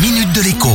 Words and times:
minute 0.00 0.32
de 0.32 0.42
l'écho. 0.42 0.70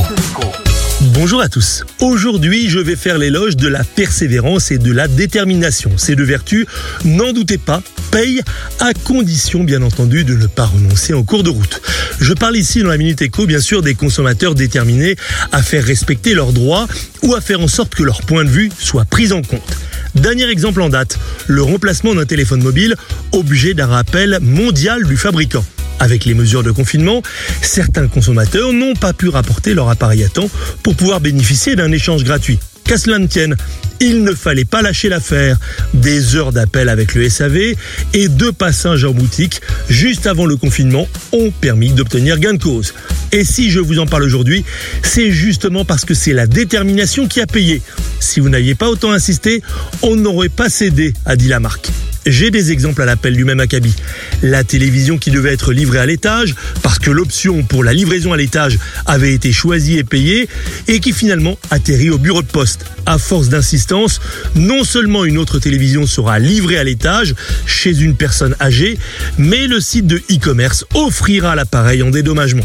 Bonjour 1.13 1.41
à 1.41 1.47
tous. 1.47 1.83
Aujourd'hui, 2.01 2.69
je 2.69 2.79
vais 2.79 2.95
faire 2.95 3.17
l'éloge 3.17 3.55
de 3.55 3.67
la 3.67 3.83
persévérance 3.83 4.71
et 4.71 4.77
de 4.77 4.91
la 4.91 5.07
détermination. 5.07 5.91
Ces 5.97 6.15
deux 6.15 6.23
vertus, 6.23 6.65
n'en 7.05 7.31
doutez 7.31 7.57
pas, 7.57 7.81
payent 8.11 8.41
à 8.79 8.93
condition, 8.93 9.63
bien 9.63 9.81
entendu, 9.81 10.25
de 10.25 10.35
ne 10.35 10.47
pas 10.47 10.65
renoncer 10.65 11.13
en 11.13 11.23
cours 11.23 11.43
de 11.43 11.49
route. 11.49 11.81
Je 12.19 12.33
parle 12.33 12.57
ici 12.57 12.81
dans 12.81 12.89
la 12.89 12.97
Minute 12.97 13.21
Éco, 13.21 13.45
bien 13.45 13.61
sûr, 13.61 13.81
des 13.81 13.95
consommateurs 13.95 14.55
déterminés 14.55 15.15
à 15.51 15.61
faire 15.61 15.85
respecter 15.85 16.33
leurs 16.33 16.51
droits 16.51 16.87
ou 17.21 17.33
à 17.33 17.39
faire 17.39 17.61
en 17.61 17.67
sorte 17.69 17.95
que 17.95 18.03
leur 18.03 18.21
point 18.23 18.43
de 18.43 18.49
vue 18.49 18.71
soit 18.77 19.05
pris 19.05 19.31
en 19.31 19.41
compte. 19.41 19.77
Dernier 20.15 20.49
exemple 20.49 20.81
en 20.81 20.89
date, 20.89 21.17
le 21.47 21.63
remplacement 21.63 22.13
d'un 22.13 22.25
téléphone 22.25 22.61
mobile 22.61 22.95
objet 23.31 23.73
d'un 23.73 23.87
rappel 23.87 24.39
mondial 24.41 25.05
du 25.05 25.15
fabricant. 25.15 25.65
Avec 25.99 26.25
les 26.25 26.33
mesures 26.33 26.63
de 26.63 26.71
confinement, 26.71 27.21
certains 27.61 28.07
consommateurs 28.07 28.73
n'ont 28.73 28.93
pas 28.93 29.13
pu 29.13 29.29
rapporter 29.29 29.73
leur 29.73 29.89
appareil 29.89 30.23
à 30.23 30.29
temps 30.29 30.49
pour 30.81 30.95
pouvoir 30.95 31.21
bénéficier 31.21 31.75
d'un 31.75 31.91
échange 31.91 32.23
gratuit. 32.23 32.59
Qu'à 32.83 32.97
cela 32.97 33.17
ne 33.17 33.27
tienne, 33.27 33.55
il 34.01 34.23
ne 34.23 34.33
fallait 34.33 34.65
pas 34.65 34.81
lâcher 34.81 35.07
l'affaire. 35.07 35.57
Des 35.93 36.35
heures 36.35 36.51
d'appel 36.51 36.89
avec 36.89 37.15
le 37.15 37.29
SAV 37.29 37.75
et 38.13 38.27
deux 38.27 38.51
passages 38.51 39.05
en 39.05 39.11
boutique 39.11 39.61
juste 39.87 40.27
avant 40.27 40.45
le 40.45 40.57
confinement 40.57 41.07
ont 41.31 41.51
permis 41.51 41.91
d'obtenir 41.93 42.39
gain 42.39 42.53
de 42.53 42.61
cause. 42.61 42.93
Et 43.31 43.45
si 43.45 43.69
je 43.71 43.79
vous 43.79 43.99
en 43.99 44.05
parle 44.05 44.23
aujourd'hui, 44.23 44.65
c'est 45.01 45.31
justement 45.31 45.85
parce 45.85 46.03
que 46.03 46.13
c'est 46.13 46.33
la 46.33 46.47
détermination 46.47 47.27
qui 47.27 47.39
a 47.39 47.47
payé. 47.47 47.81
Si 48.19 48.41
vous 48.41 48.49
n'aviez 48.49 48.75
pas 48.75 48.89
autant 48.89 49.11
insisté, 49.11 49.61
on 50.01 50.15
n'aurait 50.17 50.49
pas 50.49 50.69
cédé, 50.69 51.13
a 51.25 51.37
dit 51.37 51.47
la 51.47 51.61
marque. 51.61 51.89
J'ai 52.25 52.51
des 52.51 52.71
exemples 52.71 53.01
à 53.01 53.05
l'appel 53.05 53.35
du 53.35 53.43
même 53.43 53.59
acabit. 53.59 53.93
La 54.41 54.63
télévision 54.63 55.17
qui 55.17 55.29
devait 55.29 55.51
être 55.51 55.73
livrée 55.73 55.99
à 55.99 56.05
l'étage, 56.05 56.55
parce 56.81 56.99
que 56.99 57.11
l'option 57.11 57.63
pour 57.63 57.83
la 57.83 57.91
livraison 57.91 58.31
à 58.31 58.37
l'étage 58.37 58.79
avait 59.05 59.33
été 59.33 59.51
choisie 59.51 59.97
et 59.97 60.05
payée, 60.05 60.47
et 60.87 61.01
qui 61.01 61.11
finalement 61.11 61.57
atterrit 61.69 62.11
au 62.11 62.17
bureau 62.17 62.41
de 62.41 62.47
poste. 62.47 62.85
À 63.05 63.17
force 63.17 63.49
d'insistance, 63.49 64.21
non 64.55 64.85
seulement 64.85 65.25
une 65.25 65.37
autre 65.37 65.59
télévision 65.59 66.07
sera 66.07 66.39
livrée 66.39 66.77
à 66.77 66.85
l'étage 66.85 67.35
chez 67.65 67.99
une 67.99 68.15
personne 68.15 68.55
âgée, 68.61 68.97
mais 69.37 69.67
le 69.67 69.81
site 69.81 70.07
de 70.07 70.17
e-commerce 70.31 70.85
offrira 70.93 71.55
l'appareil 71.55 72.03
en 72.03 72.11
dédommagement. 72.11 72.63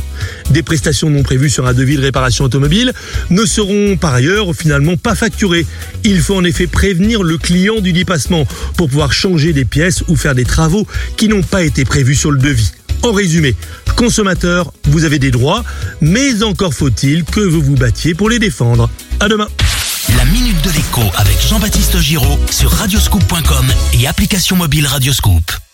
Des 0.51 0.63
prestations 0.63 1.11
non 1.11 1.25
prévues 1.25 1.51
sur 1.51 1.67
un 1.67 1.75
devis 1.75 1.97
de 1.97 2.03
réparation 2.03 2.45
automobile 2.45 2.93
ne 3.31 3.45
seront 3.45 3.97
par 3.97 4.15
ailleurs 4.15 4.55
finalement 4.55 4.97
pas 4.97 5.17
facturées. 5.17 5.67
Il 6.05 6.21
faut 6.21 6.37
en 6.37 6.45
effet 6.45 6.69
prévenir 6.69 7.25
le 7.25 7.37
client 7.37 7.81
du 7.81 7.93
dépassement 7.93 8.47
pour 8.77 8.89
pouvoir 8.89 9.13
changer 9.13 9.48
des 9.53 9.65
pièces 9.65 10.03
ou 10.09 10.17
faire 10.17 10.35
des 10.35 10.45
travaux 10.45 10.87
qui 11.17 11.29
n'ont 11.29 11.43
pas 11.43 11.63
été 11.63 11.85
prévus 11.85 12.15
sur 12.15 12.31
le 12.31 12.39
devis. 12.39 12.73
En 13.03 13.13
résumé, 13.13 13.55
consommateur, 13.97 14.73
vous 14.85 15.05
avez 15.05 15.19
des 15.19 15.31
droits, 15.31 15.65
mais 16.01 16.43
encore 16.43 16.75
faut-il 16.75 17.25
que 17.25 17.41
vous 17.41 17.63
vous 17.63 17.77
battiez 17.77 18.15
pour 18.15 18.29
les 18.29 18.39
défendre. 18.39 18.91
À 19.21 19.29
demain. 19.29 19.49
La 20.17 20.25
minute 20.27 20.61
de 20.65 20.71
l'écho 20.71 21.03
avec 21.17 21.37
Jean-Baptiste 21.41 21.99
Giraud 22.01 22.39
sur 22.51 22.71
radioscoop.com 22.71 23.67
et 23.93 24.07
application 24.07 24.57
mobile 24.57 24.87
Radioscoop. 24.87 25.68